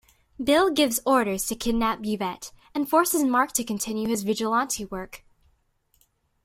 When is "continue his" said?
3.63-4.23